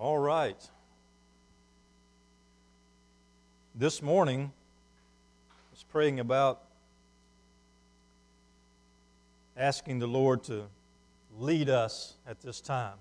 [0.00, 0.56] All right.
[3.74, 4.50] This morning,
[5.50, 6.62] I was praying about
[9.58, 10.62] asking the Lord to
[11.38, 12.94] lead us at this time.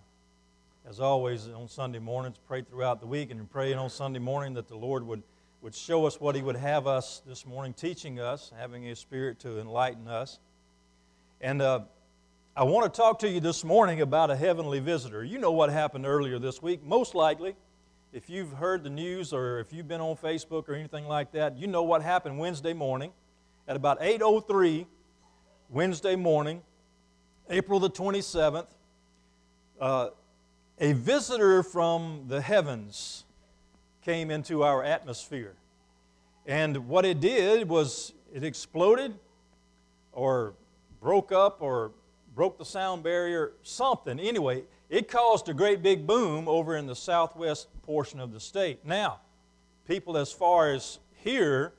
[0.90, 4.68] As always, on Sunday mornings, pray throughout the week and praying on Sunday morning that
[4.68, 5.24] the Lord would,
[5.62, 9.40] would show us what He would have us this morning, teaching us, having His Spirit
[9.40, 10.38] to enlighten us.
[11.40, 11.80] And uh,
[12.56, 15.24] I want to talk to you this morning about a heavenly visitor.
[15.24, 16.84] You know what happened earlier this week.
[16.84, 17.56] Most likely,
[18.12, 21.58] if you've heard the news or if you've been on Facebook or anything like that,
[21.58, 23.12] you know what happened Wednesday morning
[23.68, 24.88] at about 8:03
[25.70, 26.64] Wednesday morning,
[27.50, 28.68] April the 27th.
[29.80, 30.10] Uh,
[30.80, 33.26] a visitor from the heavens
[34.02, 35.54] came into our atmosphere.
[36.46, 39.14] And what it did was it exploded
[40.12, 40.56] or
[41.00, 41.92] broke up or
[42.36, 44.20] broke the sound barrier, something.
[44.20, 48.86] Anyway, it caused a great big boom over in the southwest portion of the state.
[48.86, 49.20] Now,
[49.88, 51.74] people as far as here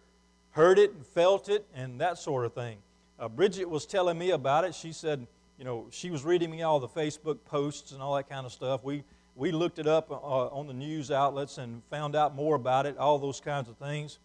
[0.50, 2.78] heard it and felt it and that sort of thing.
[3.19, 4.75] Uh, Bridget was telling me about it.
[4.75, 5.27] She said,
[5.58, 8.53] you know, she was reading me all the Facebook posts and all that kind of
[8.53, 8.82] stuff.
[8.82, 12.86] We, we looked it up uh, on the news outlets and found out more about
[12.86, 14.19] it, all those kinds of things.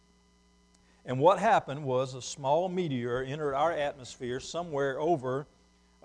[1.06, 5.46] And what happened was a small meteor entered our atmosphere somewhere over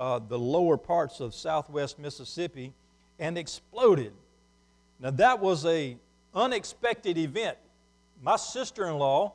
[0.00, 2.72] uh, the lower parts of southwest Mississippi
[3.18, 4.12] and exploded.
[4.98, 5.96] Now that was a
[6.34, 7.58] unexpected event.
[8.22, 9.32] My sister-in-law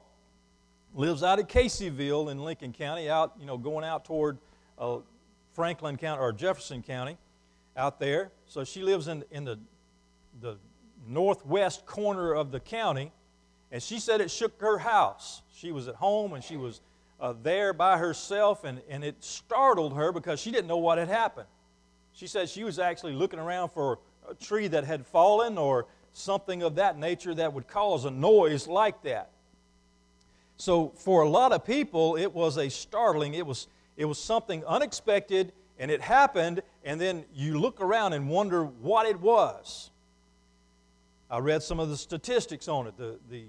[0.96, 4.40] lives out of Caseyville in Lincoln County, out you know going out toward
[4.80, 4.98] uh,
[5.54, 7.18] Franklin County or Jefferson County,
[7.78, 8.32] out there.
[8.48, 9.60] So she lives in in the
[10.42, 10.58] the
[11.08, 13.12] northwest corner of the county,
[13.72, 15.44] and she said it shook her house.
[15.56, 16.82] She was at home and she was
[17.20, 21.08] uh, there by herself, and, and it startled her because she didn't know what had
[21.08, 21.48] happened.
[22.14, 24.00] She said she was actually looking around for
[24.30, 28.68] a tree that had fallen or something of that nature that would cause a noise
[28.68, 29.32] like that.
[30.58, 34.64] So, for a lot of people, it was a startling, it was, it was something
[34.66, 39.92] unexpected, and it happened, and then you look around and wonder what it was.
[41.30, 42.96] I read some of the statistics on it.
[42.98, 43.46] The, the,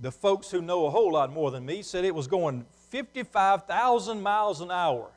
[0.00, 4.20] the folks who know a whole lot more than me said it was going 55,000
[4.20, 5.10] miles an hour.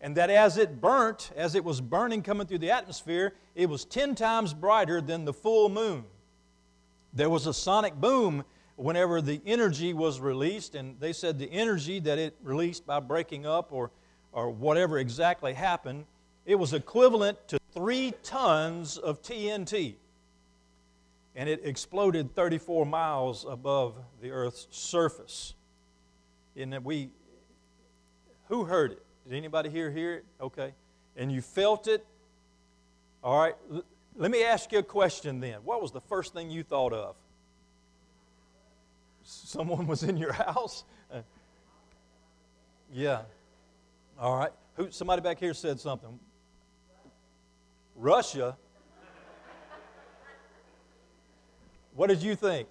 [0.00, 3.84] And that as it burnt, as it was burning coming through the atmosphere, it was
[3.86, 6.04] 10 times brighter than the full moon.
[7.14, 8.44] There was a sonic boom
[8.76, 13.46] whenever the energy was released, and they said the energy that it released by breaking
[13.46, 13.90] up or,
[14.32, 16.04] or whatever exactly happened,
[16.44, 19.94] it was equivalent to three tons of TNT.
[21.34, 25.54] And it exploded 34 miles above the Earth's surface
[26.56, 27.10] in that we,
[28.48, 29.02] who heard it?
[29.28, 30.24] Did anybody here hear it?
[30.40, 30.72] Okay.
[31.16, 32.04] And you felt it?
[33.22, 33.54] All right.
[33.72, 33.84] L-
[34.16, 35.60] let me ask you a question then.
[35.64, 37.16] What was the first thing you thought of?
[39.22, 40.84] Someone was in your house?
[41.12, 41.22] Uh,
[42.92, 43.22] yeah.
[44.18, 44.52] All right.
[44.76, 46.18] Who, somebody back here said something.
[47.96, 48.56] Russia?
[51.94, 52.68] What did you think?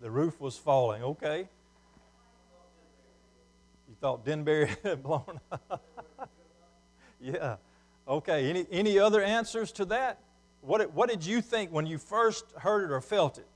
[0.00, 1.02] The roof was falling.
[1.02, 1.48] Okay.
[4.04, 5.82] Thought Denbury had blown up?
[7.22, 7.56] yeah.
[8.06, 8.50] Okay.
[8.50, 10.18] Any, any other answers to that?
[10.60, 13.46] What, what did you think when you first heard it or felt it?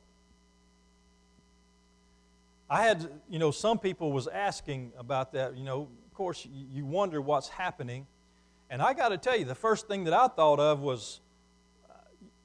[2.71, 5.55] I had, you know, some people was asking about that.
[5.55, 8.07] You know, of course, you wonder what's happening.
[8.71, 11.21] And I got to tell you, the first thing that I thought of was,
[11.91, 11.93] uh,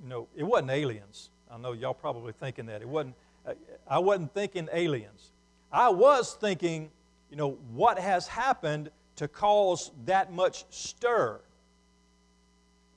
[0.04, 1.30] you know, it wasn't aliens.
[1.50, 2.82] I know y'all probably thinking that.
[2.82, 3.16] It wasn't,
[3.48, 3.54] uh,
[3.88, 5.32] I wasn't thinking aliens.
[5.72, 6.92] I was thinking
[7.34, 11.42] you know, what has happened to cause that much stir?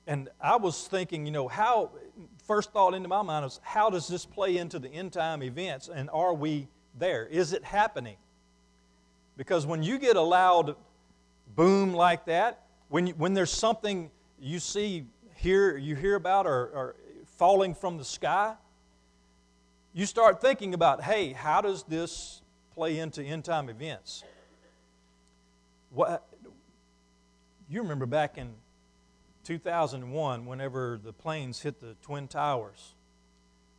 [0.05, 1.89] And I was thinking, you know, how,
[2.45, 5.89] first thought into my mind was, how does this play into the end time events?
[5.91, 6.67] And are we
[6.99, 7.25] there?
[7.25, 8.17] Is it happening?
[9.37, 10.75] Because when you get a loud
[11.55, 16.67] boom like that, when, you, when there's something you see, hear, you hear about or,
[16.75, 16.95] or
[17.37, 18.53] falling from the sky,
[19.95, 22.43] you start thinking about, hey, how does this
[22.77, 24.23] play into end time events.
[25.89, 26.23] What,
[27.67, 28.53] you remember back in
[29.45, 32.93] 2001, whenever the planes hit the Twin Towers.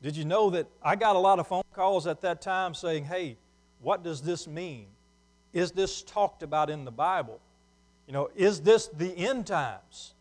[0.02, 3.04] Did you know that I got a lot of phone calls at that time saying,
[3.04, 3.36] hey,
[3.80, 4.86] what does this mean?
[5.52, 7.38] Is this talked about in the Bible?
[8.08, 10.14] You know, is this the end times?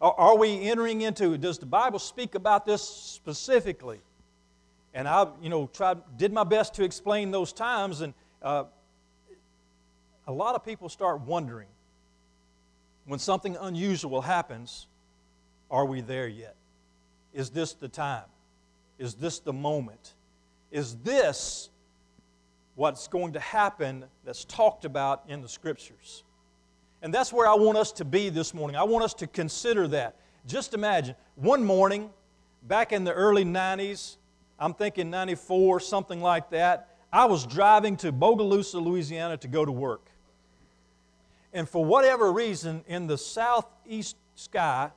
[0.00, 4.00] Are we entering into, does the Bible speak about this specifically?
[4.96, 8.64] And I, you know, tried, did my best to explain those times, and uh,
[10.26, 11.68] a lot of people start wondering
[13.04, 14.88] when something unusual happens,
[15.70, 16.56] are we there yet?
[17.36, 18.24] is this the time?
[18.98, 20.14] Is this the moment?
[20.72, 21.68] Is this
[22.74, 26.24] what's going to happen that's talked about in the scriptures?
[27.02, 28.74] And that's where I want us to be this morning.
[28.74, 30.16] I want us to consider that.
[30.46, 32.08] Just imagine one morning
[32.62, 34.16] back in the early 90s,
[34.58, 39.72] I'm thinking 94, something like that, I was driving to Bogalusa, Louisiana to go to
[39.72, 40.10] work.
[41.52, 44.90] And for whatever reason, in the southeast sky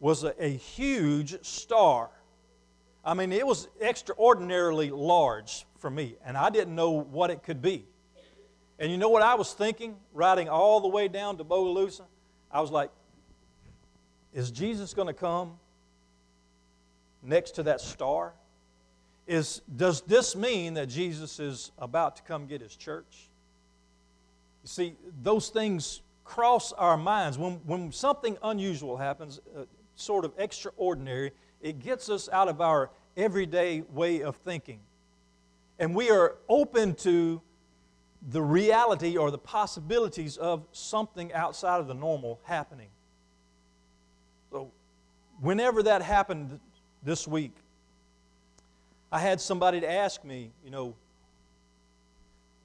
[0.00, 2.10] was a, a huge star.
[3.04, 7.62] I mean, it was extraordinarily large for me, and I didn't know what it could
[7.62, 7.84] be.
[8.78, 12.02] And you know what I was thinking, riding all the way down to Bogalusa?
[12.50, 12.90] I was like,
[14.34, 15.58] is Jesus going to come
[17.22, 18.32] next to that star?
[19.26, 23.28] Is, does this mean that Jesus is about to come get his church?
[24.62, 27.38] You see, those things cross our minds.
[27.38, 29.64] When, when something unusual happens, uh,
[29.96, 34.80] sort of extraordinary, it gets us out of our everyday way of thinking.
[35.78, 37.40] And we are open to
[38.30, 42.88] the reality or the possibilities of something outside of the normal happening.
[44.52, 44.70] So,
[45.40, 46.60] whenever that happened
[47.02, 47.52] this week,
[49.12, 50.94] I had somebody to ask me, you know,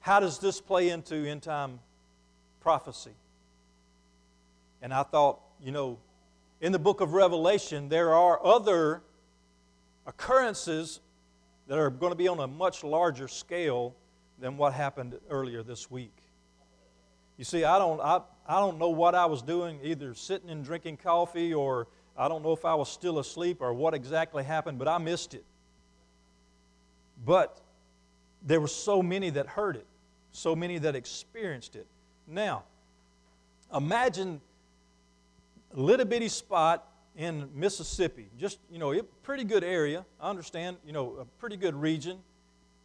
[0.00, 1.78] how does this play into end time
[2.60, 3.12] prophecy?
[4.80, 5.98] And I thought, you know,
[6.62, 9.02] in the book of Revelation, there are other
[10.06, 11.00] occurrences
[11.66, 13.94] that are going to be on a much larger scale
[14.40, 16.16] than what happened earlier this week.
[17.36, 20.64] You see, I don't, I, I don't know what I was doing, either sitting and
[20.64, 24.78] drinking coffee, or I don't know if I was still asleep or what exactly happened,
[24.78, 25.44] but I missed it.
[27.24, 27.60] But
[28.42, 29.86] there were so many that heard it,
[30.32, 31.86] so many that experienced it.
[32.26, 32.64] Now,
[33.74, 34.40] imagine
[35.76, 36.86] a little bitty spot
[37.16, 41.56] in Mississippi, just, you know, a pretty good area, I understand, you know, a pretty
[41.56, 42.18] good region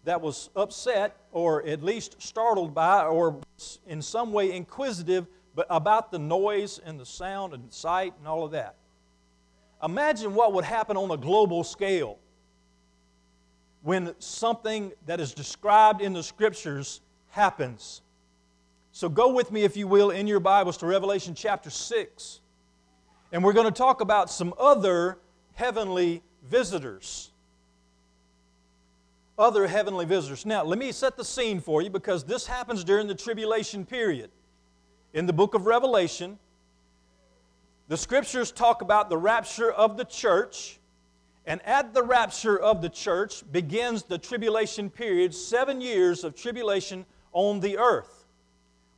[0.06, 3.39] that was upset or at least startled by or
[3.88, 5.27] in some way inquisitive
[5.69, 8.75] about the noise and the sound and sight and all of that.
[9.83, 12.18] Imagine what would happen on a global scale
[13.83, 18.01] when something that is described in the scriptures happens.
[18.91, 22.39] So go with me, if you will, in your Bibles to Revelation chapter 6.
[23.31, 25.18] And we're going to talk about some other
[25.53, 27.31] heavenly visitors.
[29.38, 30.45] Other heavenly visitors.
[30.45, 34.29] Now, let me set the scene for you because this happens during the tribulation period.
[35.13, 36.38] In the book of Revelation,
[37.88, 40.79] the scriptures talk about the rapture of the church.
[41.45, 47.05] And at the rapture of the church begins the tribulation period, seven years of tribulation
[47.33, 48.25] on the earth.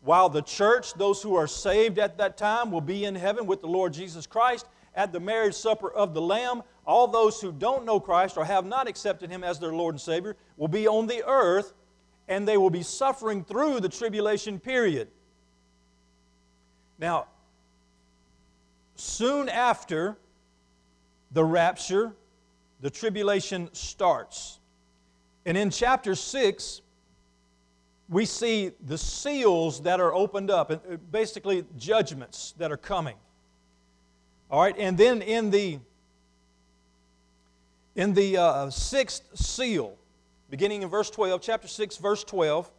[0.02, 3.62] While the church, those who are saved at that time, will be in heaven with
[3.62, 7.86] the Lord Jesus Christ at the marriage supper of the Lamb, all those who don't
[7.86, 11.08] know Christ or have not accepted Him as their Lord and Savior will be on
[11.08, 11.74] the earth
[12.28, 15.08] and they will be suffering through the tribulation period.
[16.98, 17.28] Now,
[18.96, 20.18] soon after
[21.32, 22.14] the rapture,
[22.86, 24.60] the tribulation starts.
[25.44, 26.82] And in chapter 6,
[28.10, 30.78] we see the seals that are opened up, uh,
[31.12, 33.16] basically judgments that are coming.
[34.52, 35.80] All right, and then in the
[37.96, 39.98] in the uh, sixth seal,
[40.52, 42.70] beginning in verse 12, chapter 6, verse 12,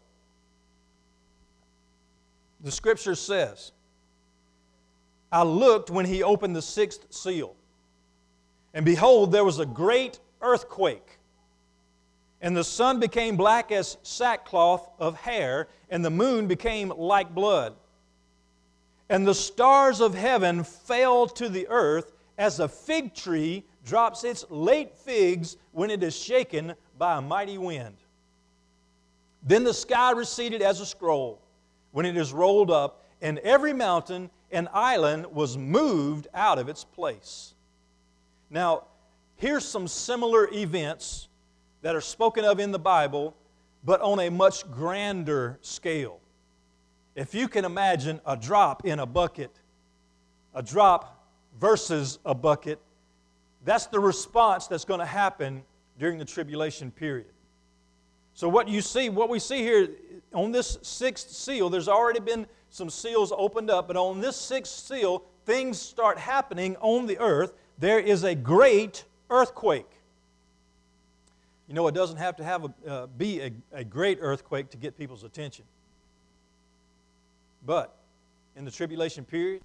[2.60, 3.72] the scripture says,
[5.32, 7.55] I looked when he opened the sixth seal,
[8.76, 11.16] and behold, there was a great earthquake
[12.40, 17.74] and the sun became black as sackcloth of hair, and the moon became like blood.
[19.08, 24.44] And the stars of heaven fell to the earth as a fig tree drops its
[24.48, 27.96] late figs when it is shaken by a mighty wind.
[29.42, 31.40] Then the sky receded as a scroll
[31.90, 36.84] when it is rolled up, and every mountain and island was moved out of its
[36.84, 37.55] place.
[38.50, 38.84] Now,
[39.36, 41.28] here's some similar events
[41.82, 43.36] that are spoken of in the Bible,
[43.84, 46.20] but on a much grander scale.
[47.14, 49.50] If you can imagine a drop in a bucket,
[50.54, 51.26] a drop
[51.58, 52.78] versus a bucket,
[53.64, 55.62] that's the response that's going to happen
[55.98, 57.32] during the tribulation period.
[58.34, 59.88] So, what you see, what we see here
[60.34, 64.72] on this sixth seal, there's already been some seals opened up, but on this sixth
[64.72, 67.54] seal, things start happening on the earth.
[67.78, 69.90] There is a great earthquake.
[71.68, 74.76] You know, it doesn't have to have a, uh, be a, a great earthquake to
[74.76, 75.64] get people's attention.
[77.64, 77.94] But
[78.54, 79.62] in the tribulation period,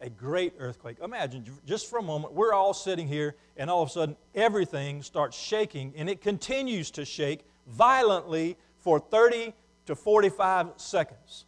[0.00, 0.96] a great earthquake.
[1.02, 5.02] Imagine, just for a moment, we're all sitting here, and all of a sudden, everything
[5.02, 9.54] starts shaking, and it continues to shake violently for 30
[9.86, 11.44] to 45 seconds.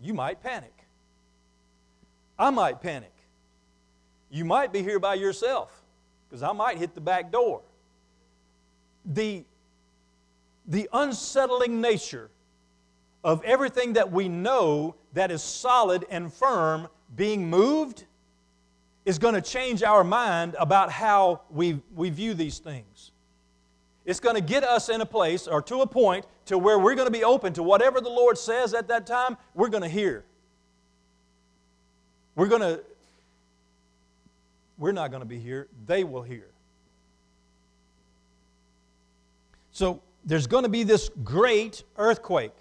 [0.00, 0.72] You might panic.
[2.38, 3.12] I might panic.
[4.30, 5.82] You might be here by yourself
[6.28, 7.62] because I might hit the back door.
[9.04, 9.44] The,
[10.66, 12.30] the unsettling nature
[13.24, 18.04] of everything that we know that is solid and firm being moved
[19.04, 23.12] is going to change our mind about how we, we view these things.
[24.04, 26.94] It's going to get us in a place or to a point to where we're
[26.94, 29.88] going to be open to whatever the Lord says at that time, we're going to
[29.88, 30.24] hear.
[32.34, 32.82] We're going to
[34.78, 36.46] we're not going to be here, they will hear.
[39.72, 42.54] So there's going to be this great earthquake.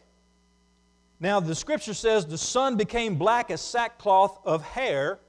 [1.19, 5.19] Now, the scripture says the sun became black as sackcloth of hair.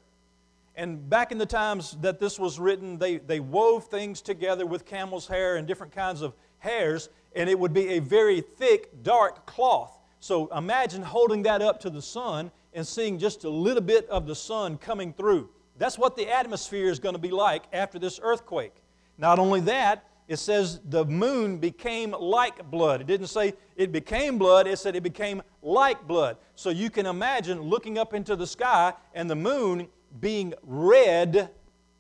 [0.76, 4.84] And back in the times that this was written, they, they wove things together with
[4.84, 9.46] camel's hair and different kinds of hairs, and it would be a very thick, dark
[9.46, 9.98] cloth.
[10.20, 14.26] So imagine holding that up to the sun and seeing just a little bit of
[14.26, 15.48] the sun coming through.
[15.78, 18.74] That's what the atmosphere is going to be like after this earthquake.
[19.16, 23.00] Not only that, it says the moon became like blood.
[23.00, 26.36] It didn't say it became blood, it said it became like blood.
[26.54, 29.88] So you can imagine looking up into the sky and the moon
[30.20, 31.50] being red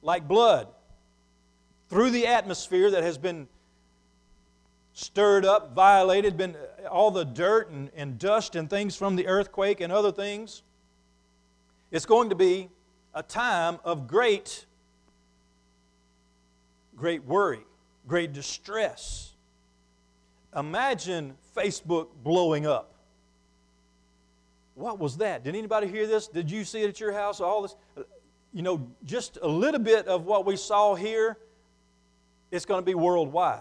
[0.02, 0.68] like blood
[1.88, 3.48] through the atmosphere that has been
[4.92, 9.26] stirred up, violated, been uh, all the dirt and, and dust and things from the
[9.26, 10.62] earthquake and other things.
[11.90, 12.68] It's going to be
[13.14, 14.66] a time of great,
[16.96, 17.64] great worry
[18.08, 19.34] great distress.
[20.56, 22.94] Imagine Facebook blowing up.
[24.74, 25.44] What was that?
[25.44, 26.26] Did anybody hear this?
[26.26, 27.40] Did you see it at your house?
[27.40, 27.76] All this,
[28.52, 31.36] you know, just a little bit of what we saw here,
[32.50, 33.60] it's going to be worldwide.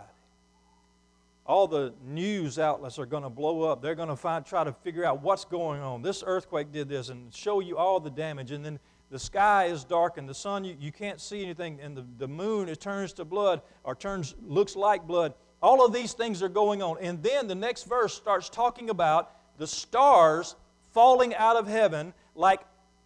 [1.45, 3.81] All the news outlets are going to blow up.
[3.81, 6.01] They're going to find, try to figure out what's going on.
[6.01, 8.51] This earthquake did this and show you all the damage.
[8.51, 11.95] And then the sky is dark and the sun, you, you can't see anything, and
[11.95, 15.33] the, the moon, it turns to blood or turns, looks like blood.
[15.61, 16.97] All of these things are going on.
[17.01, 20.55] And then the next verse starts talking about the stars
[20.91, 22.61] falling out of heaven like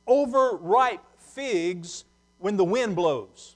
[0.07, 2.05] overripe figs
[2.39, 3.55] when the wind blows.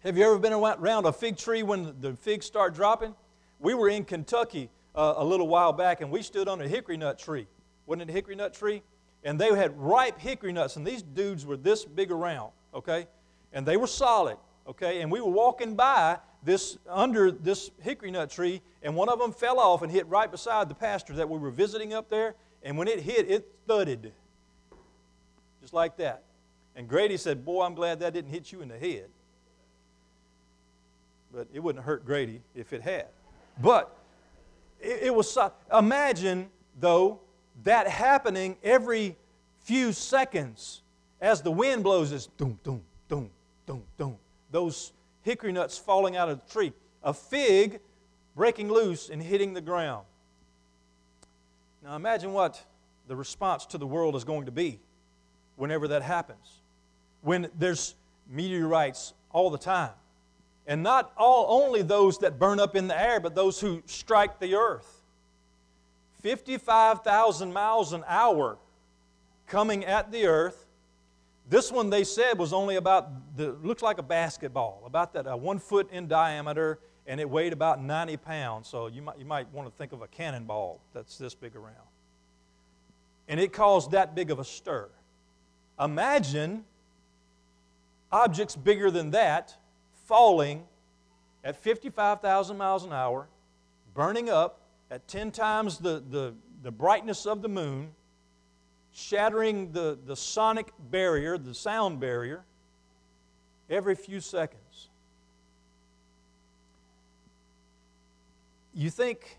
[0.00, 3.14] Have you ever been around a fig tree when the figs start dropping?
[3.58, 6.96] We were in Kentucky uh, a little while back and we stood on a hickory
[6.96, 7.46] nut tree.
[7.86, 8.82] Wasn't it a hickory nut tree?
[9.24, 13.06] And they had ripe hickory nuts, and these dudes were this big around, okay?
[13.52, 14.36] And they were solid,
[14.68, 15.00] okay?
[15.00, 19.32] And we were walking by this under this hickory nut tree, and one of them
[19.32, 22.34] fell off and hit right beside the pastor that we were visiting up there.
[22.62, 24.12] And when it hit, it thudded,
[25.60, 26.22] just like that.
[26.76, 29.08] And Grady said, "Boy, I'm glad that didn't hit you in the head."
[31.32, 33.06] But it wouldn't hurt Grady if it had.
[33.60, 33.96] But
[34.80, 35.36] it, it was.
[35.72, 37.20] Imagine though
[37.62, 39.16] that happening every
[39.60, 40.82] few seconds
[41.20, 43.30] as the wind blows is doom, doom, doom,
[43.66, 44.16] doom, doom.
[44.50, 44.92] Those
[45.22, 46.72] hickory nuts falling out of the tree.
[47.02, 47.80] A fig
[48.34, 50.04] breaking loose and hitting the ground.
[51.82, 52.62] Now imagine what
[53.08, 54.80] the response to the world is going to be
[55.56, 56.60] whenever that happens.
[57.22, 57.94] When there's
[58.28, 59.92] meteorites all the time.
[60.66, 64.40] And not all only those that burn up in the air, but those who strike
[64.40, 65.02] the earth.
[66.24, 68.56] 55,000 miles an hour
[69.46, 70.64] coming at the earth.
[71.50, 75.36] This one they said was only about, the, looks like a basketball, about that uh,
[75.36, 78.68] one foot in diameter, and it weighed about 90 pounds.
[78.68, 81.74] So you might, you might want to think of a cannonball that's this big around.
[83.28, 84.88] And it caused that big of a stir.
[85.78, 86.64] Imagine
[88.10, 89.54] objects bigger than that
[90.06, 90.64] falling
[91.44, 93.28] at 55,000 miles an hour,
[93.92, 97.90] burning up at 10 times the, the, the brightness of the moon,
[98.92, 102.44] shattering the, the sonic barrier, the sound barrier,
[103.68, 104.88] every few seconds.
[108.74, 109.38] You think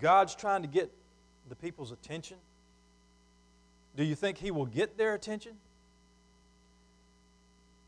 [0.00, 0.90] God's trying to get
[1.48, 2.36] the people's attention?
[3.96, 5.52] Do you think He will get their attention?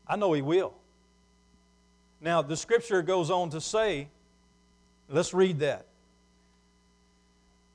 [0.07, 0.73] I know He will.
[2.21, 4.09] Now, the scripture goes on to say,
[5.07, 5.85] let's read that.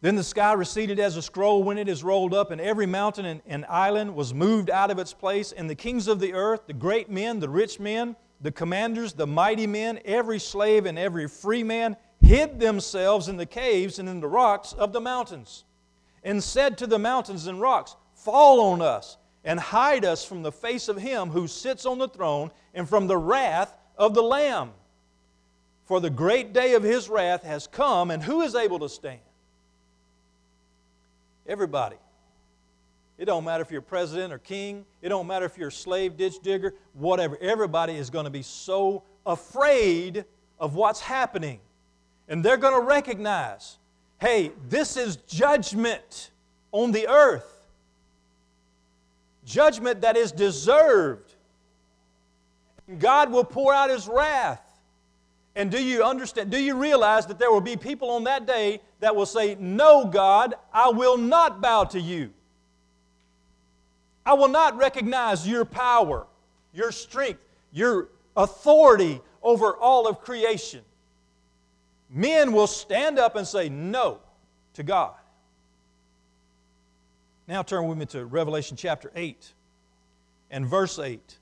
[0.05, 3.25] Then the sky receded as a scroll when it is rolled up, and every mountain
[3.25, 5.51] and, and, island was moved out of its place.
[5.51, 9.27] And the kings of the earth, the great men, the rich men, the commanders, the
[9.27, 14.21] mighty men, every slave and every free man, hid themselves in the caves and in
[14.21, 15.65] the rocks of the mountains,
[16.23, 20.53] and said to the mountains and rocks, Fall on us, and hide us from the
[20.53, 24.73] face of him who sits on the throne and from the wrath of the Lamb.
[25.87, 29.21] For the great day of his wrath has come, and who is able to stand?
[31.47, 31.97] Everybody.
[33.17, 34.85] It don't matter if you're president or king.
[35.01, 37.39] It don't matter if you're a slave ditch digger, whatever.
[37.41, 40.25] Everybody is going to be so afraid
[40.59, 41.61] of what's happening.
[42.29, 43.77] And they're going to recognize,
[44.21, 46.31] hey, this is judgment
[46.73, 47.51] on the earth.
[49.45, 51.35] Judgment that is deserved.
[52.99, 54.64] God will pour out his wrath.
[55.57, 56.51] And do you understand?
[56.51, 60.05] Do you realize that there will be people on that day that will say, No,
[60.05, 62.31] God, I will not bow to you.
[64.27, 66.27] I will not recognize your power,
[66.73, 67.41] your strength,
[67.73, 70.81] your authority over all of creation.
[72.11, 74.21] Men will stand up and say no
[74.75, 75.15] to God.
[77.47, 79.53] Now turn with me to Revelation chapter 8
[80.51, 81.39] and verse 8.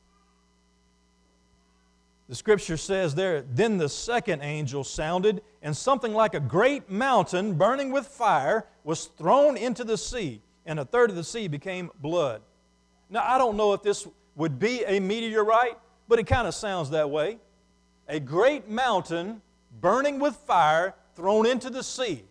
[2.29, 7.55] The scripture says there, Then the second angel sounded, and something like a great mountain
[7.55, 11.91] burning with fire was thrown into the sea, and a third of the sea became
[12.01, 12.43] blood.
[13.11, 15.77] Now, I don't know if this would be a meteorite,
[16.09, 17.39] but it kind of sounds that way.
[18.09, 19.43] A great mountain
[19.81, 22.25] burning with fire thrown into the sea.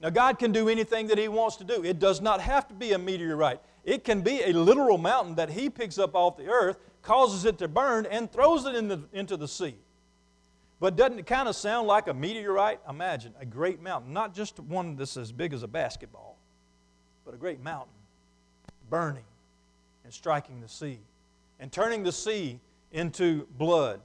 [0.00, 1.84] Now, God can do anything that He wants to do.
[1.84, 3.60] It does not have to be a meteorite.
[3.84, 7.58] It can be a literal mountain that He picks up off the earth, causes it
[7.58, 9.76] to burn, and throws it in the, into the sea.
[10.80, 12.80] But doesn't it kind of sound like a meteorite?
[12.88, 16.36] Imagine a great mountain, not just one that's as big as a basketball,
[17.24, 17.92] but a great mountain
[18.88, 19.24] burning
[20.04, 20.98] and striking the sea
[21.60, 22.58] and turning the sea
[22.90, 24.00] into blood.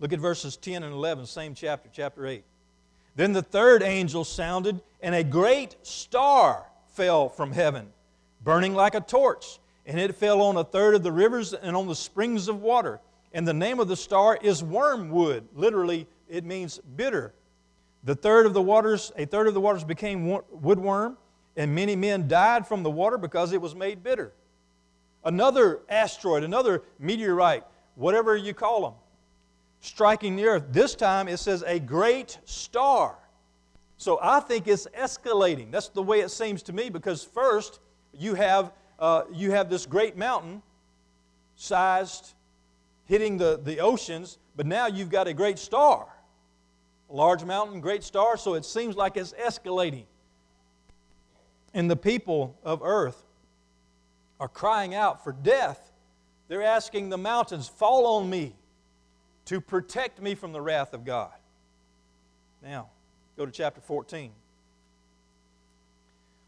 [0.00, 2.44] Look at verses 10 and 11, same chapter, chapter 8.
[3.16, 7.88] Then the third angel sounded, and a great star fell from heaven,
[8.44, 9.58] burning like a torch.
[9.88, 13.00] And it fell on a third of the rivers and on the springs of water.
[13.32, 15.48] And the name of the star is wormwood.
[15.54, 17.34] Literally, it means bitter.
[18.04, 21.16] The third of the waters, a third of the waters became woodworm,
[21.56, 24.32] and many men died from the water because it was made bitter.
[25.24, 27.64] Another asteroid, another meteorite,
[27.96, 28.94] whatever you call them,
[29.80, 30.64] striking the earth.
[30.70, 33.16] This time it says a great star.
[33.96, 35.72] So I think it's escalating.
[35.72, 37.80] That's the way it seems to me because first
[38.12, 40.62] you have, uh, you have this great mountain
[41.56, 42.34] sized
[43.06, 46.06] hitting the, the oceans, but now you've got a great star.
[47.10, 50.04] A large mountain, great star, so it seems like it's escalating.
[51.72, 53.22] And the people of earth
[54.40, 55.92] are crying out for death.
[56.48, 58.54] They're asking the mountains, Fall on me
[59.46, 61.32] to protect me from the wrath of God.
[62.62, 62.88] Now,
[63.36, 64.30] go to chapter 14.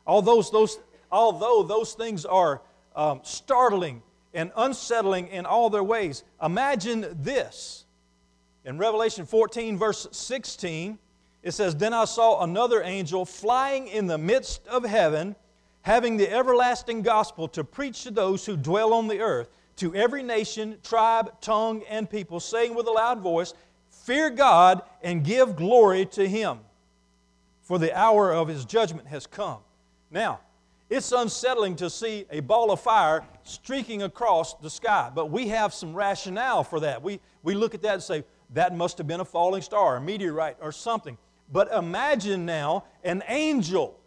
[0.07, 0.79] All those, those,
[1.11, 2.63] although those things are
[2.97, 4.03] um, startling
[4.35, 7.85] and unsettling in all their ways, imagine this.
[8.65, 10.99] In Revelation 14, verse 16,
[11.43, 15.35] it says, Then I saw another angel flying in the midst of heaven,
[15.83, 20.23] having the everlasting gospel to preach to those who dwell on the earth, to every
[20.23, 23.55] nation, tribe, tongue, and people, saying with a loud voice,
[23.89, 26.61] Fear God and give glory to Him,
[27.63, 29.59] for the hour of His judgment has come.
[30.11, 30.41] Now,
[30.91, 35.73] it's unsettling to see a ball of fire streaking across the sky, but we have
[35.73, 37.01] some rationale for that.
[37.01, 38.25] We, we look at that and say,
[38.55, 41.17] that must have been a falling star, a meteorite, or something.
[41.53, 43.99] But imagine now an angel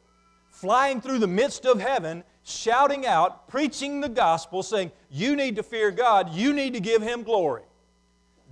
[0.50, 5.64] flying through the midst of heaven, shouting out, preaching the gospel, saying, You need to
[5.64, 7.64] fear God, you need to give Him glory.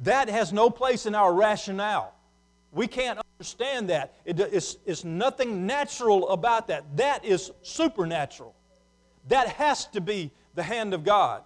[0.03, 2.15] That has no place in our rationale.
[2.71, 4.13] We can't understand that.
[4.25, 6.85] It, it's, it's nothing natural about that.
[6.97, 8.55] That is supernatural.
[9.27, 11.43] That has to be the hand of God.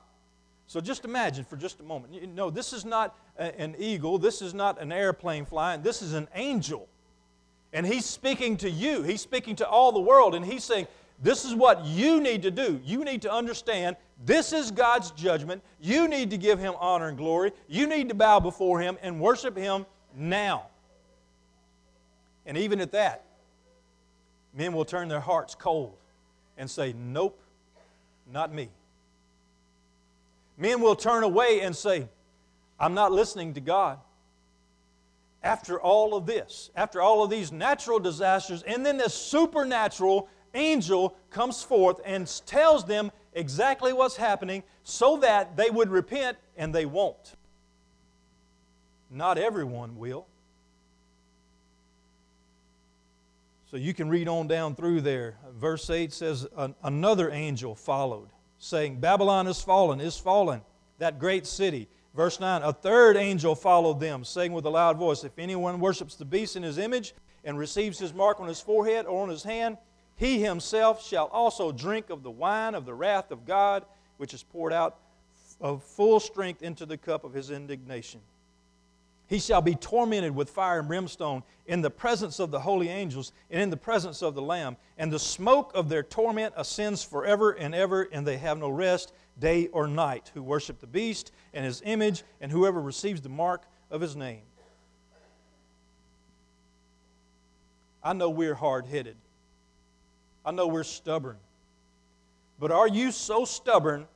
[0.68, 2.14] So just imagine for just a moment.
[2.14, 6.14] You know, this is not an eagle, this is not an airplane flying, this is
[6.14, 6.88] an angel
[7.76, 10.88] and he's speaking to you, he's speaking to all the world, and he's saying,
[11.22, 12.80] This is what you need to do.
[12.86, 15.62] You need to understand this is God's judgment.
[15.82, 17.52] You need to give him honor and glory.
[17.68, 19.86] You need to bow before him and worship him
[20.16, 20.68] now.
[22.46, 23.24] And even at that,
[24.54, 25.98] men will turn their hearts cold
[26.58, 27.42] and say, Nope,
[28.32, 28.70] not me.
[30.58, 32.08] Men will turn away and say,
[32.80, 34.00] I'm not listening to God
[35.46, 41.16] after all of this, after all of these natural disasters, and then this supernatural angel
[41.30, 46.86] comes forth and tells them exactly what's happening so that they would repent, and they
[46.86, 47.36] won't.
[49.12, 50.26] Not everyone will.
[53.76, 55.36] So you can read on down through there.
[55.52, 56.48] Verse 8 says,
[56.82, 60.62] Another angel followed, saying, Babylon is fallen, is fallen,
[61.00, 61.90] that great city.
[62.16, 66.16] Verse 9, a third angel followed them, saying with a loud voice, If anyone worships
[66.16, 69.44] the beast in his image and receives his mark on his forehead or on his
[69.44, 69.78] hand,
[70.16, 73.84] he himself shall also drink of the wine of the wrath of God,
[74.16, 75.00] which is poured out
[75.60, 78.22] of full strength into the cup of his indignation.
[79.28, 83.32] He shall be tormented with fire and brimstone in the presence of the holy angels
[83.50, 84.78] and in the presence of the Lamb.
[84.98, 89.14] And the smoke of their torment ascends forever and ever, and they have no rest
[89.40, 93.64] day or night, who worship the beast and his image, and whoever receives the mark
[93.90, 94.44] of his name.
[98.04, 99.18] I know we're hard headed.
[100.46, 101.38] I know we're stubborn.
[102.60, 104.08] But are you so stubborn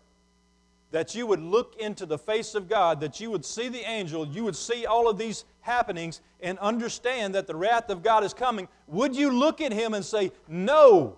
[0.91, 4.27] that you would look into the face of God, that you would see the angel,
[4.27, 8.33] you would see all of these happenings and understand that the wrath of God is
[8.33, 11.17] coming, would you look at him and say, No,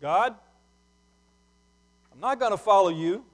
[0.00, 0.34] God,
[2.12, 3.24] I'm not going to follow you.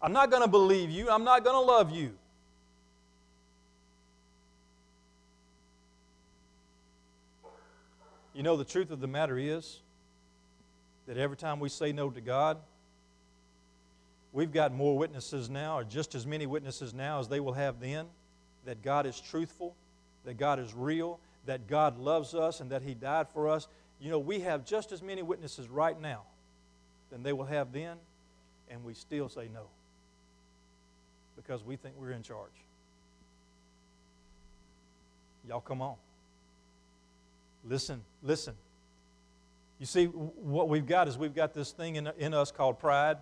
[0.00, 1.10] I'm not going to believe you.
[1.10, 2.12] I'm not going to love you.
[8.34, 9.80] You know, the truth of the matter is
[11.08, 12.58] that every time we say no to God,
[14.38, 17.80] We've got more witnesses now, or just as many witnesses now as they will have
[17.80, 18.06] then,
[18.66, 19.74] that God is truthful,
[20.24, 23.66] that God is real, that God loves us, and that He died for us.
[24.00, 26.22] You know, we have just as many witnesses right now
[27.10, 27.96] than they will have then,
[28.70, 29.62] and we still say no
[31.34, 32.62] because we think we're in charge.
[35.48, 35.96] Y'all come on.
[37.64, 38.54] Listen, listen.
[39.80, 43.16] You see, what we've got is we've got this thing in, in us called pride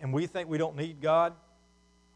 [0.00, 1.34] and we think we don't need God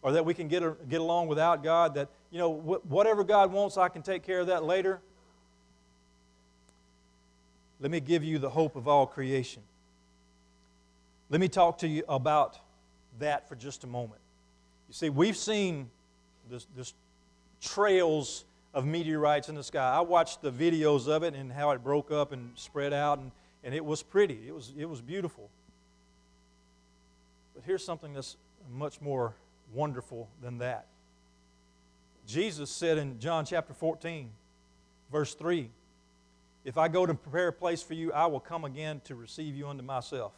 [0.03, 3.51] or that we can get, get along without God, that, you know, wh- whatever God
[3.51, 5.01] wants, I can take care of that later.
[7.81, 9.63] Let me give you the hope of all creation.
[11.31, 12.59] Let me talk to you about
[13.19, 14.21] that for just a moment.
[14.89, 15.89] You see, we've seen
[16.51, 16.93] this, this
[17.63, 18.45] trails
[18.75, 19.91] of meteorites in the sky.
[19.97, 23.31] I watched the videos of it and how it broke up and spread out, and,
[23.63, 24.39] and it was pretty.
[24.47, 25.49] It was, it was beautiful.
[27.55, 28.37] But here's something that's
[28.73, 29.35] much more
[29.73, 30.87] wonderful than that.
[32.27, 34.31] Jesus said in John chapter 14,
[35.13, 35.71] verse 3,
[36.65, 39.55] If I go to prepare a place for you, I will come again to receive
[39.55, 40.33] you unto myself.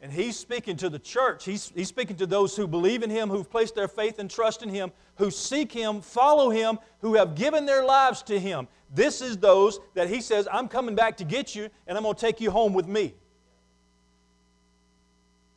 [0.00, 1.44] And he's speaking to the church.
[1.44, 4.62] He's, he's speaking to those who believe in him, who've placed their faith and trust
[4.62, 8.68] in him, who seek him, follow him, who have given their lives to him.
[8.94, 12.14] This is those that he says, I'm coming back to get you, and I'm going
[12.14, 13.14] to take you home with me.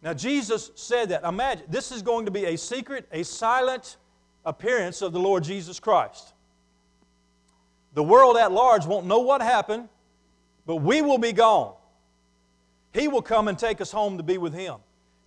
[0.08, 1.26] Now, Jesus said that.
[1.26, 3.98] Imagine, this is going to be a secret, a silent
[4.46, 6.34] appearance of the Lord Jesus Christ.
[7.94, 9.90] The world at large won't know what happened,
[10.66, 11.74] but we will be gone.
[12.94, 14.78] He will come and take us home to be with Him.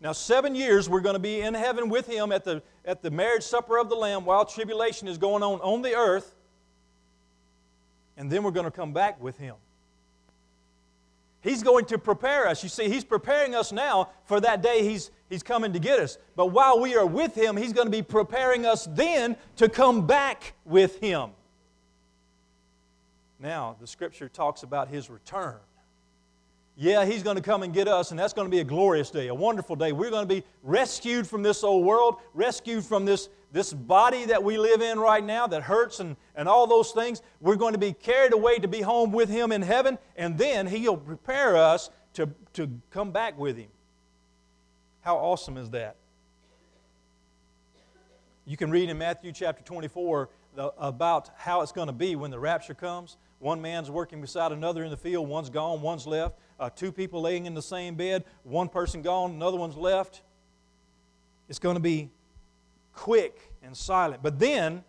[0.01, 3.11] Now, seven years we're going to be in heaven with Him at the, at the
[3.11, 6.35] marriage supper of the Lamb while tribulation is going on on the earth.
[8.17, 9.57] And then we're going to come back with Him.
[11.43, 12.63] He's going to prepare us.
[12.63, 16.19] You see, He's preparing us now for that day He's, he's coming to get us.
[16.37, 20.07] But while we are with Him, He's going to be preparing us then to come
[20.07, 21.31] back with Him.
[23.39, 25.57] Now, the Scripture talks about His return.
[26.83, 29.11] Yeah, He's going to come and get us, and that's going to be a glorious
[29.11, 29.93] day, a wonderful day.
[29.93, 34.43] We're going to be rescued from this old world, rescued from this, this body that
[34.43, 37.21] we live in right now that hurts and, and all those things.
[37.39, 40.67] We're going to be carried away to be home with Him in heaven, and then
[40.67, 43.69] He'll prepare us to, to come back with Him.
[45.03, 45.97] How awesome is that?
[48.47, 52.31] You can read in Matthew chapter 24 the, about how it's going to be when
[52.31, 53.19] the rapture comes.
[53.41, 57.23] One man's working beside another in the field, one's gone, one's left uh, two people
[57.23, 60.21] laying in the same bed, one person gone, another one's left.
[61.49, 62.11] It's going to be
[62.95, 64.23] quick and silent.
[64.23, 64.85] But then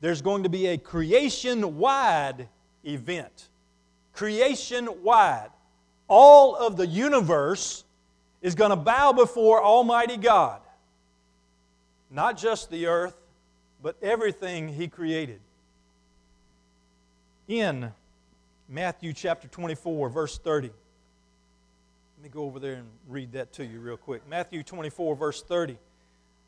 [0.00, 2.48] there's going to be a creation wide
[2.84, 3.48] event.
[4.14, 5.50] Creation wide.
[6.08, 7.84] All of the universe
[8.40, 10.60] is going to bow before Almighty God.
[12.12, 13.16] Not just the earth,
[13.82, 15.40] but everything He created.
[17.48, 17.92] In
[18.68, 20.66] Matthew chapter 24, verse 30.
[20.66, 20.74] Let
[22.22, 24.28] me go over there and read that to you real quick.
[24.28, 25.78] Matthew 24, verse 30.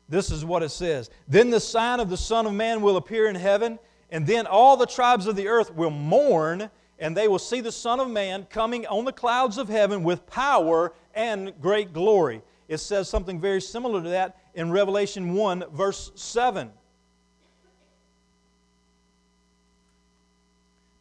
[0.09, 3.27] This is what it says Then the sign of the Son of Man will appear
[3.27, 3.79] in heaven,
[4.11, 7.71] and then all the tribes of the earth will mourn, and they will see the
[7.71, 12.41] Son of Man coming on the clouds of heaven with power and great glory.
[12.67, 16.71] It says something very similar to that in Revelation 1, verse 7.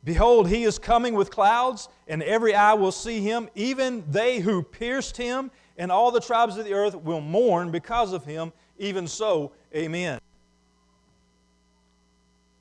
[0.09, 4.63] Behold, he is coming with clouds, and every eye will see him, even they who
[4.63, 8.51] pierced him, and all the tribes of the earth will mourn because of him.
[8.79, 10.19] Even so, amen.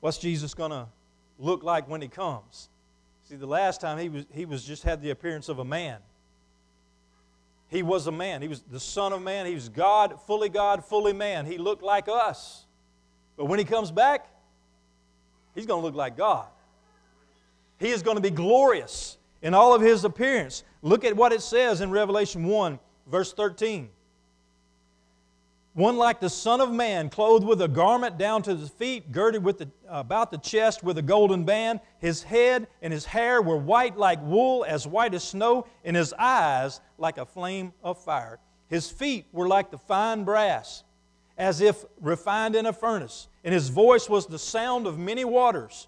[0.00, 0.88] What's Jesus going to
[1.38, 2.68] look like when he comes?
[3.24, 6.00] See, the last time he was, he was just had the appearance of a man.
[7.68, 8.42] He was a man.
[8.42, 9.46] He was the Son of Man.
[9.46, 11.46] He was God, fully God, fully man.
[11.46, 12.66] He looked like us.
[13.38, 14.28] But when he comes back,
[15.54, 16.48] he's going to look like God.
[17.78, 20.64] He is going to be glorious in all of his appearance.
[20.82, 23.88] Look at what it says in Revelation 1, verse 13.
[25.74, 29.44] One like the Son of Man, clothed with a garment down to his feet, girded
[29.44, 31.78] with the, about the chest with a golden band.
[32.00, 36.12] His head and his hair were white like wool, as white as snow, and his
[36.14, 38.40] eyes like a flame of fire.
[38.66, 40.82] His feet were like the fine brass,
[41.36, 45.86] as if refined in a furnace, and his voice was the sound of many waters.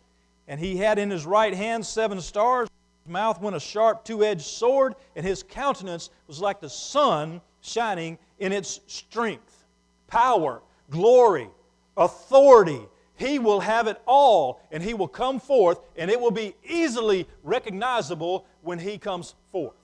[0.50, 2.68] And he had in his right hand seven stars.
[3.04, 7.40] His mouth went a sharp two edged sword, and his countenance was like the sun
[7.60, 9.64] shining in its strength
[10.08, 10.60] power,
[10.90, 11.48] glory,
[11.96, 12.80] authority.
[13.14, 17.28] He will have it all, and He will come forth, and it will be easily
[17.44, 19.74] recognizable when He comes forth.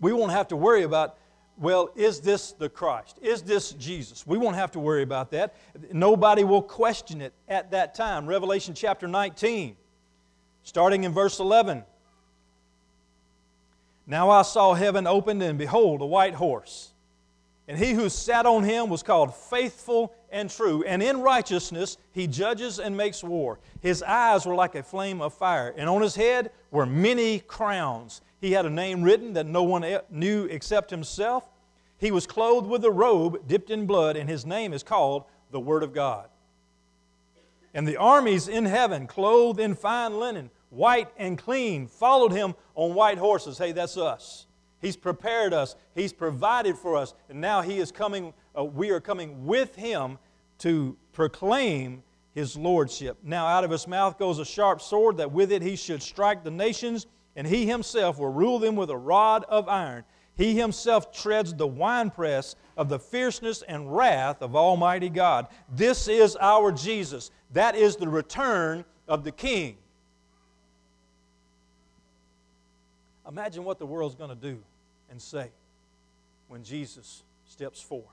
[0.00, 1.16] We won't have to worry about,
[1.58, 3.18] well, is this the Christ?
[3.22, 4.26] Is this Jesus?
[4.26, 5.54] We won't have to worry about that.
[5.92, 8.26] Nobody will question it at that time.
[8.26, 9.76] Revelation chapter 19,
[10.62, 11.84] starting in verse 11.
[14.06, 16.92] Now I saw heaven opened, and behold, a white horse.
[17.68, 20.82] And he who sat on him was called faithful and true.
[20.84, 23.60] And in righteousness he judges and makes war.
[23.80, 28.20] His eyes were like a flame of fire, and on his head were many crowns.
[28.42, 31.48] He had a name written that no one knew except himself.
[31.96, 35.60] He was clothed with a robe dipped in blood, and his name is called the
[35.60, 36.28] Word of God.
[37.72, 42.94] And the armies in heaven, clothed in fine linen, white and clean, followed him on
[42.94, 43.58] white horses.
[43.58, 44.46] Hey, that's us.
[44.80, 49.00] He's prepared us, He's provided for us, and now He is coming, uh, we are
[49.00, 50.18] coming with Him
[50.58, 52.02] to proclaim
[52.34, 53.18] His Lordship.
[53.22, 56.42] Now out of His mouth goes a sharp sword, that with it He should strike
[56.42, 60.04] the nations, and He Himself will rule them with a rod of iron.
[60.34, 65.46] He Himself treads the winepress of the fierceness and wrath of Almighty God.
[65.70, 67.30] This is our Jesus.
[67.52, 69.76] That is the return of the King.
[73.28, 74.58] Imagine what the world's going to do
[75.10, 75.50] and say
[76.48, 78.04] when Jesus steps forth.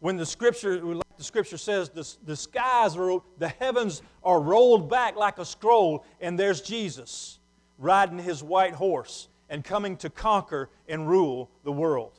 [0.00, 4.90] When the scripture, like the scripture says, the, the skies are, the heavens are rolled
[4.90, 7.38] back like a scroll, and there's Jesus
[7.78, 12.12] riding his white horse and coming to conquer and rule the world.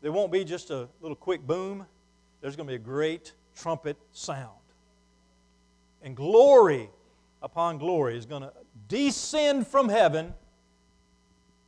[0.00, 1.86] There won't be just a little quick boom,
[2.40, 4.50] there's going to be a great trumpet sound.
[6.02, 6.90] And glory
[7.40, 8.52] upon glory is going to
[8.88, 10.34] descend from heaven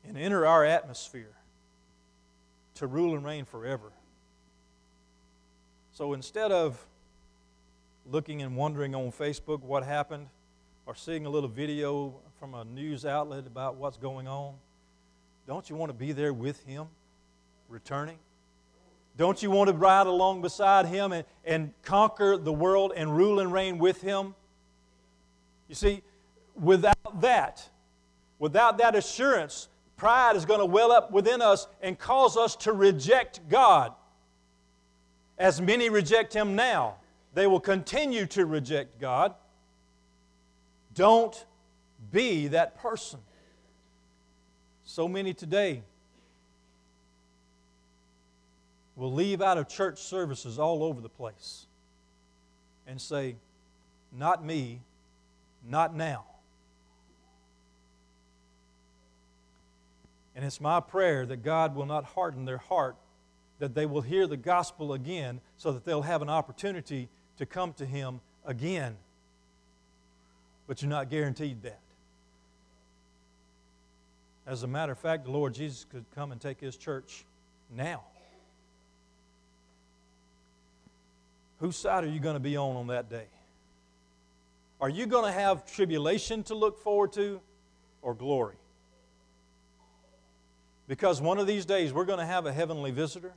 [0.06, 1.34] and enter our atmosphere
[2.74, 3.92] to rule and reign forever.
[5.92, 6.84] So instead of
[8.10, 10.26] looking and wondering on Facebook what happened
[10.86, 14.54] or seeing a little video from a news outlet about what's going on,
[15.46, 16.86] don't you want to be there with Him
[17.68, 18.18] returning?
[19.16, 23.40] Don't you want to ride along beside Him and, and conquer the world and rule
[23.40, 24.34] and reign with Him?
[25.68, 26.02] You see,
[26.54, 27.68] without that,
[28.38, 32.72] without that assurance, pride is going to well up within us and cause us to
[32.72, 33.92] reject God.
[35.38, 36.96] As many reject Him now,
[37.32, 39.34] they will continue to reject God.
[40.94, 41.44] Don't
[42.12, 43.20] be that person.
[44.84, 45.82] So many today
[48.96, 51.66] will leave out of church services all over the place
[52.86, 53.36] and say,
[54.12, 54.80] Not me,
[55.68, 56.24] not now.
[60.36, 62.96] And it's my prayer that God will not harden their heart,
[63.58, 67.72] that they will hear the gospel again so that they'll have an opportunity to come
[67.74, 68.96] to Him again.
[70.66, 71.80] But you're not guaranteed that.
[74.46, 77.24] As a matter of fact, the Lord Jesus could come and take His church
[77.74, 78.02] now.
[81.60, 83.26] Whose side are you going to be on on that day?
[84.80, 87.40] Are you going to have tribulation to look forward to
[88.02, 88.56] or glory?
[90.86, 93.32] Because one of these days we're going to have a heavenly visitor.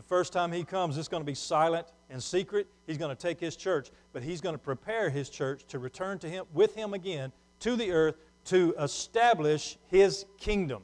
[0.00, 2.66] The first time he comes, it's going to be silent and secret.
[2.86, 6.18] He's going to take his church, but he's going to prepare his church to return
[6.20, 10.80] to him with him again to the earth to establish his kingdom.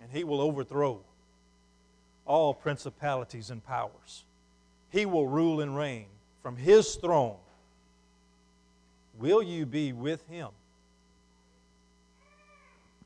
[0.00, 1.02] And he will overthrow
[2.24, 4.24] all principalities and powers.
[4.88, 6.06] He will rule and reign
[6.42, 7.36] from His throne,
[9.18, 10.48] will you be with Him?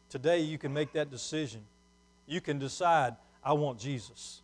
[0.08, 1.62] Today, you can make that decision.
[2.28, 4.42] You can decide, I want Jesus.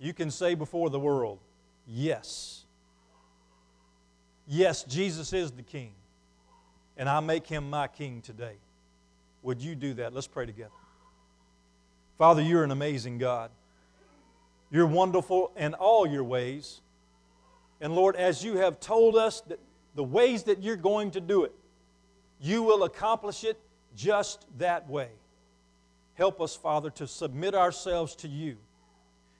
[0.00, 1.38] You can say before the world,
[1.86, 2.64] Yes.
[4.48, 5.92] Yes, Jesus is the King,
[6.96, 8.56] and I make Him my King today.
[9.42, 10.12] Would you do that?
[10.12, 10.70] Let's pray together.
[12.18, 13.50] Father, you're an amazing God.
[14.70, 16.80] You're wonderful in all your ways.
[17.80, 19.60] And Lord, as you have told us that
[19.94, 21.52] the ways that you're going to do it,
[22.40, 23.58] you will accomplish it
[23.94, 25.08] just that way.
[26.14, 28.56] Help us, Father, to submit ourselves to you.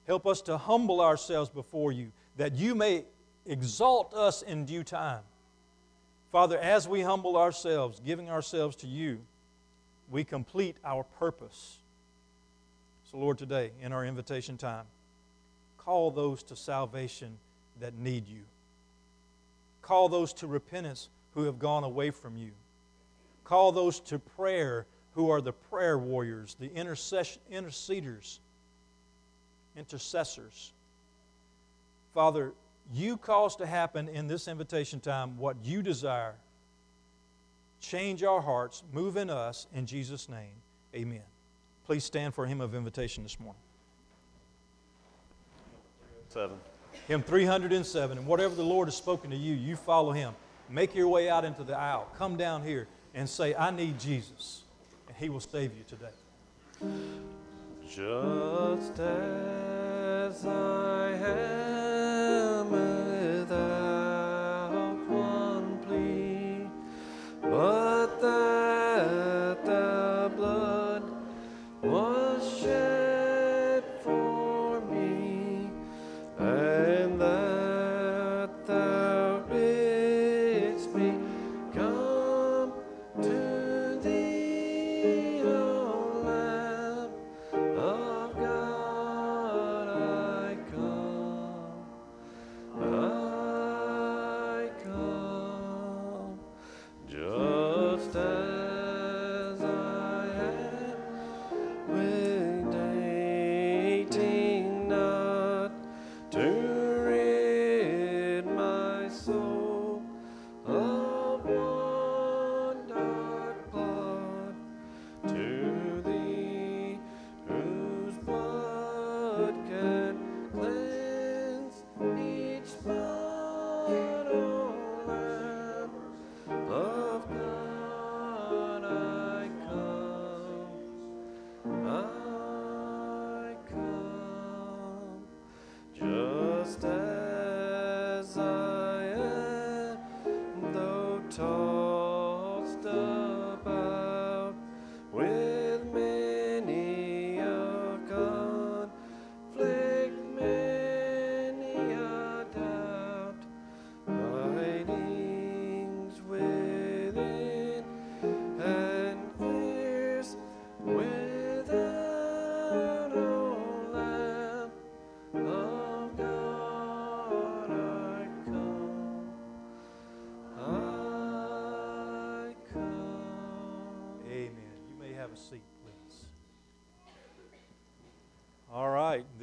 [0.07, 3.05] Help us to humble ourselves before you, that you may
[3.47, 5.21] exalt us in due time.
[6.31, 9.21] Father, as we humble ourselves, giving ourselves to you,
[10.11, 11.79] we complete our purpose.
[13.11, 14.87] So, Lord, today, in our invitation time,
[15.77, 17.37] call those to salvation
[17.81, 18.41] that need you.
[19.83, 22.53] Call those to repentance who have gone away from you.
[23.45, 28.39] Call those to prayer who are the prayer warriors, the interceders,
[29.77, 30.73] intercessors.
[32.15, 32.53] Father,
[32.93, 36.35] you cause to happen in this invitation time what you desire.
[37.81, 40.53] Change our hearts, move in us, in Jesus' name.
[40.95, 41.23] Amen.
[41.87, 43.61] Please stand for a hymn of invitation this morning.
[46.29, 46.57] Seven.
[47.09, 48.19] Hymn 307.
[48.19, 50.35] And whatever the Lord has spoken to you, you follow him.
[50.71, 52.09] Make your way out into the aisle.
[52.17, 54.63] Come down here and say, I need Jesus.
[55.23, 56.11] He will save you today.
[57.89, 61.92] Just as I am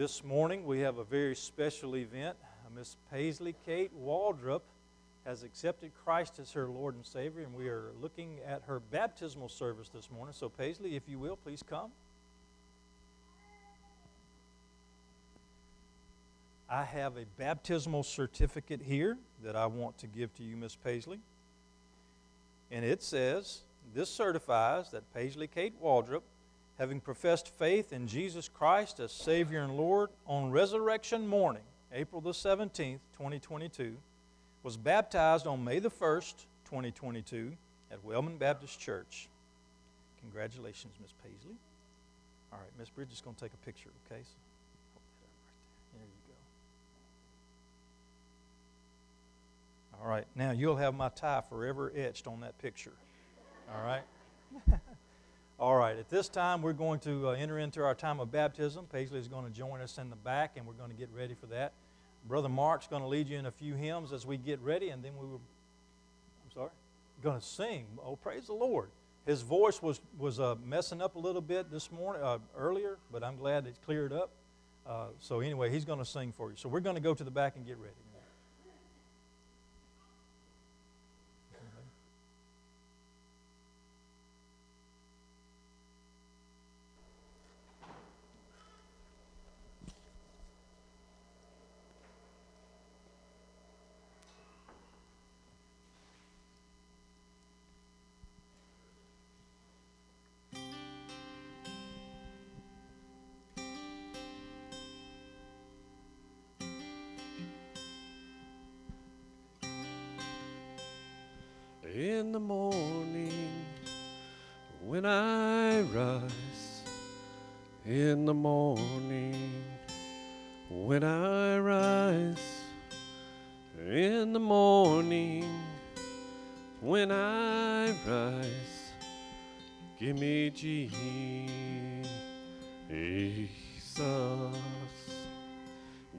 [0.10, 2.36] this morning we have a very special event.
[2.42, 4.62] Uh, Miss Paisley Kate Waldrop
[5.24, 9.50] has accepted Christ as her Lord and Savior, and we are looking at her baptismal
[9.50, 10.34] service this morning.
[10.36, 11.92] So, Paisley, if you will, please come.
[16.68, 21.20] I have a baptismal certificate here that I want to give to you, Miss Paisley.
[22.72, 23.62] And it says,
[23.94, 26.24] This certifies that Paisley Kate Waldrop,
[26.80, 31.62] having professed faith in Jesus Christ as Savior and Lord on resurrection morning,
[31.94, 33.98] April the 17th, 2022,
[34.64, 36.36] was baptized on May the 1st,
[36.66, 37.52] 2022,
[37.92, 39.28] at Wellman Baptist Church.
[40.22, 41.58] Congratulations, Miss Paisley.
[42.54, 44.22] All right, Miss Bridges is going to take a picture, okay?
[44.24, 44.38] So.
[45.94, 46.34] There you
[49.98, 50.02] go.
[50.02, 52.94] All right, now you'll have my tie forever etched on that picture.
[53.76, 54.04] All right?
[55.60, 58.86] All right, at this time, we're going to uh, enter into our time of baptism.
[58.90, 61.34] Paisley is going to join us in the back, and we're going to get ready
[61.34, 61.74] for that.
[62.26, 65.04] Brother Mark's going to lead you in a few hymns as we get ready, and
[65.04, 65.42] then we will,
[66.46, 66.70] I'm sorry,
[67.22, 67.88] going to sing.
[68.02, 68.88] Oh, praise the Lord.
[69.26, 73.22] His voice was, was uh, messing up a little bit this morning, uh, earlier, but
[73.22, 74.30] I'm glad it cleared up.
[74.88, 76.56] Uh, so, anyway, he's going to sing for you.
[76.56, 77.96] So, we're going to go to the back and get ready.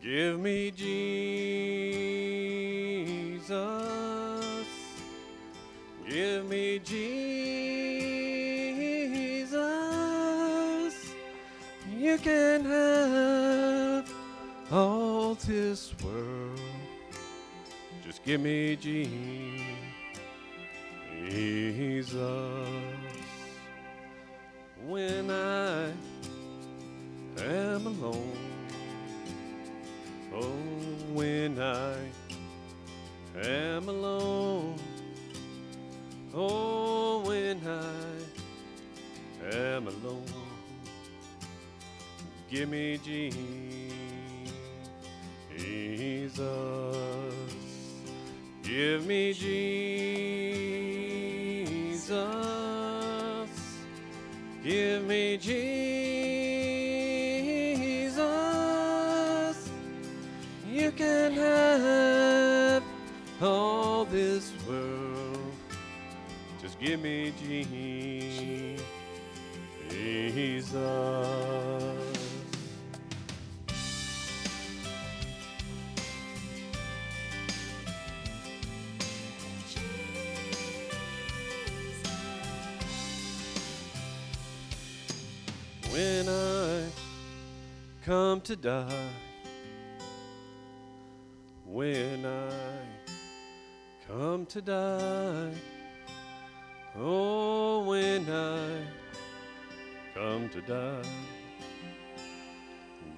[0.00, 1.10] Give me Jesus.
[6.08, 7.20] Give me Jesus.
[11.96, 14.12] You can have
[14.72, 16.60] all this world.
[18.04, 19.16] Just give me Jesus.
[24.86, 25.92] When I
[27.50, 28.36] am alone.
[30.32, 30.52] Oh,
[31.12, 31.96] when I
[33.42, 34.76] am alone.
[36.32, 37.94] Oh, when I
[39.56, 40.24] am alone.
[42.50, 43.34] Give me Jesus.
[48.62, 49.50] Give me Jesus.
[54.62, 55.99] Give me Jesus.
[67.02, 67.32] Me
[69.88, 70.76] Jesus.
[85.90, 86.84] when I
[88.04, 89.08] come to die,
[91.66, 92.50] when I
[94.06, 95.50] come to die,
[96.96, 98.82] oh, when I
[100.14, 101.02] come to die,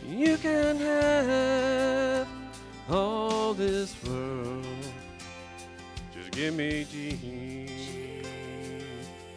[0.07, 1.62] You can have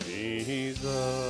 [0.03, 1.24] Jesus.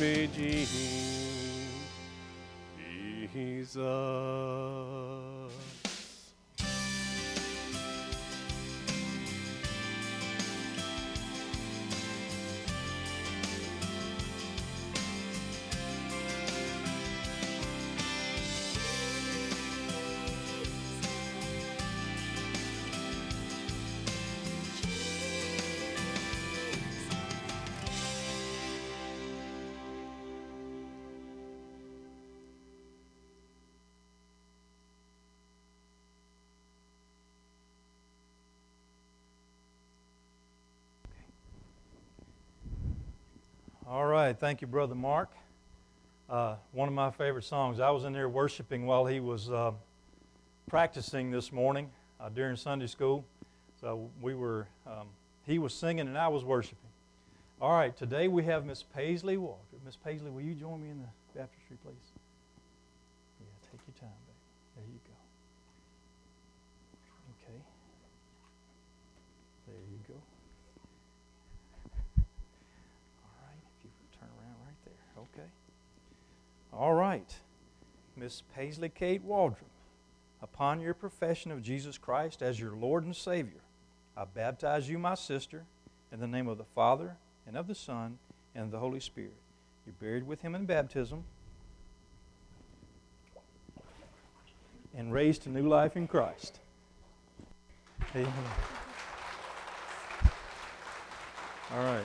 [0.00, 0.26] Me
[3.34, 3.76] Jesus.
[44.32, 45.30] Thank you, Brother Mark.
[46.28, 47.80] Uh, one of my favorite songs.
[47.80, 49.72] I was in there worshiping while he was uh,
[50.68, 53.24] practicing this morning uh, during Sunday school.
[53.80, 55.08] So we were, um,
[55.46, 56.76] he was singing and I was worshiping.
[57.60, 59.58] All right, today we have Miss Paisley Walker.
[59.84, 61.08] Miss Paisley, will you join me in the
[61.38, 62.12] baptistry, please?
[63.40, 64.38] Yeah, take your time, baby.
[64.76, 65.16] There you go.
[67.34, 67.58] Okay.
[69.66, 70.14] There you go.
[73.24, 75.02] All right, if you would turn around right there.
[75.18, 75.48] Okay.
[78.16, 79.56] Miss Paisley Kate Waldrop,
[80.42, 83.60] upon your profession of Jesus Christ as your Lord and Savior,
[84.16, 85.64] I baptize you, my sister,
[86.12, 87.16] in the name of the Father,
[87.46, 88.18] and of the Son,
[88.54, 89.36] and of the Holy Spirit.
[89.86, 91.24] You're buried with him in baptism
[94.96, 96.58] and raised to new life in Christ.
[98.14, 98.32] Amen.
[101.72, 102.04] All right.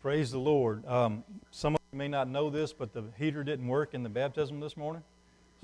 [0.00, 0.86] Praise the Lord.
[0.86, 4.08] Um, some of you may not know this, but the heater didn't work in the
[4.08, 5.02] baptism this morning,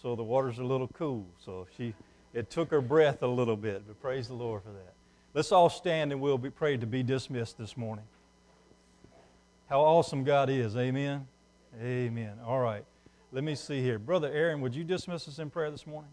[0.02, 1.24] so the water's a little cool.
[1.44, 1.94] So she,
[2.32, 4.94] it took her breath a little bit, but praise the Lord for that.
[5.34, 8.04] Let's all stand and we'll be prayed to be dismissed this morning.
[9.68, 11.28] How awesome God is, amen?
[11.80, 12.38] Amen.
[12.44, 12.84] All right.
[13.30, 13.98] Let me see here.
[13.98, 16.10] Brother Aaron, would you dismiss us in prayer this morning?